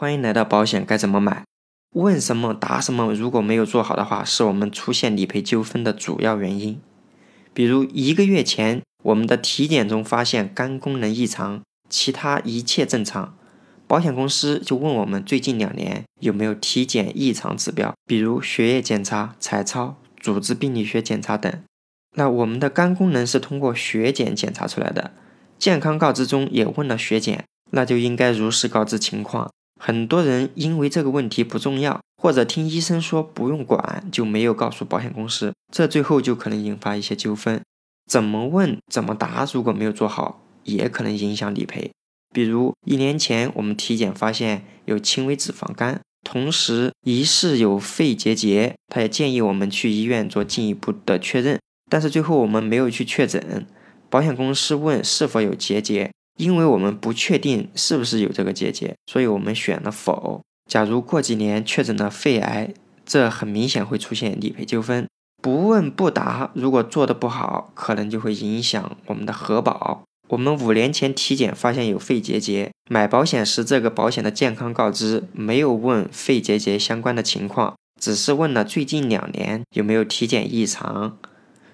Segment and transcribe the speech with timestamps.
[0.00, 1.44] 欢迎来到保险该怎么买？
[1.94, 3.12] 问什么答什么？
[3.12, 6.80] 如果没有做好的话，是我们出现理赔纠纷的主要原因。
[7.52, 11.60] 比如一个月前，我们的体检中发现肝功能异常，
[11.90, 13.36] 其他一切正常，
[13.86, 21.52] 保险公司就问我们最近两年有没有体检异常指标，比如血液检查、彩超、组织病理学检查等。
[22.16, 25.10] 那我们的肝功能是通过血检检查出来的，
[25.58, 29.50] 健康告知中也问了血检，那就应该如实告知情况。
[29.82, 37.62] 很多人因为这个问题不重要，或者听医生说不用管，就没有告诉保险公司，这最后就可能引发一些纠纷。
[38.06, 41.90] 怎么问怎么答，如果没有做好，也可能影响理赔。
[42.34, 51.58] 比如一年前我们体检发现有轻微脂肪肝，同时疑似有肺结节，他也建议我们去医院做进一步的确认，
[51.90, 53.66] 但是最后我们没有去确诊，
[54.10, 56.10] 保险公司问是否有结节。
[56.40, 60.40] 因为我们不确定是不是有这个结节，所以我们选了否。
[60.70, 62.72] 假如过几年确诊了肺癌，
[63.04, 65.06] 这很明显会出现理赔纠纷。
[65.42, 70.02] 不问不答，如果做的不好，可能就会影响我们的核保。
[70.28, 81.18] 我们五年前体检发现有肺结节，买保险时这个保险的健康告知没有问肺结节相关的情况，只是问了最近两年有没有体检异常。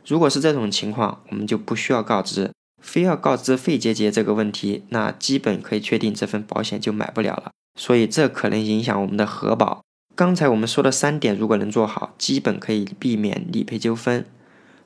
[0.06, 2.50] 如果是这种情况，我们就不需要告知。
[2.82, 7.50] 非要告知肺结节这个问题，那基本可以确定这份保险就买不了了。
[7.78, 9.82] 所以这可能影响我们的核保。
[10.14, 14.24] 刚才我们说的三点，如果能做好，基本可以避免理赔纠纷。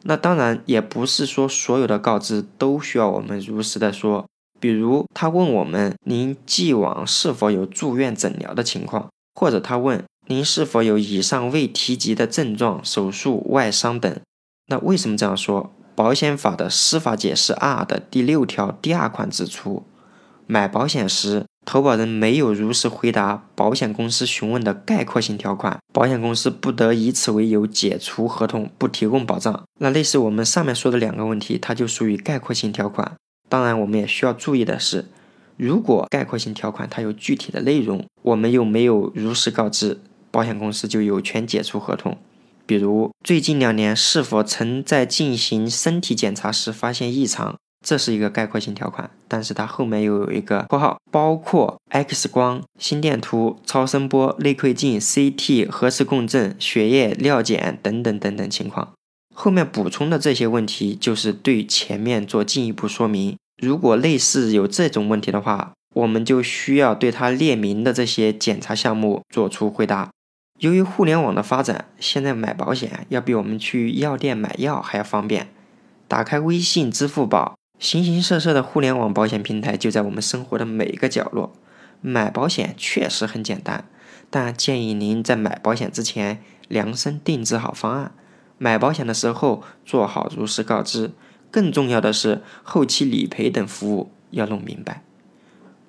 [0.02, 4.26] 那当然也不是说所有的告知都需要我们如实的说。
[4.58, 14.20] 比如他问我们您既往是否有住院诊疗的情况，或者他问您是否有以上未提及的症状、手术、外伤等。
[14.66, 15.72] 那为什么这样说？
[15.94, 19.84] 保险法的司法解释二的第六条第二款指出，
[20.46, 29.62] 买保险时投保人没有如实回答保险公司询问的概括性条款，保险公司不得以此为由解除合同，不提供保障。
[29.78, 33.12] 那类似我们上面说的两个问题，它就属于概括性条款。
[33.48, 35.06] 当然，我们也需要注意的是，
[35.56, 40.00] 如果概括性条款它有具体的内容，我们又没有如实告知，
[40.30, 42.16] 保险公司就有权解除合同。
[42.70, 58.92] 比如最近两年是否曾在进行身体检查时发现异常，这是一个概括性条款，但是它后面又有一个括号，包括 X 光、心电图、超声波、内窥镜、CT、核磁共振、血液尿检等等等等情况。
[59.34, 63.36] 后面补充的这些问题就是对前面做进一步说明。
[63.60, 70.10] 如果类似有这种问题的话，我们就需要对它列明的这些检查项目做出回答。
[70.60, 75.48] 由于互联网的发展，现在买保险要比我们去药店买药还要方便。
[76.06, 81.54] 打开微信、支付宝，形形色色的互联网保险平台就在我们生活的每一个角落。
[82.02, 83.86] 买保险确实很简单，
[84.28, 88.12] 但建议您在买保险之前量身定制好方案。
[88.58, 91.12] 买保险的时候做好如实告知，
[91.50, 95.02] 更重要的是后期理赔等服务要弄明白。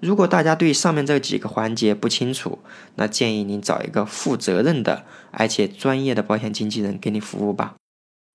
[0.02, 2.58] 如果大家对上面这几个环节不清楚，
[2.96, 7.76] 那建议您找一个负责任的而且专业的保险经纪人给你服务吧。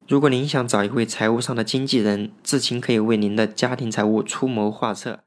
[0.07, 5.19] 如果您想找一位财务上的经纪人，至勤可以为您的家庭财务出谋划策。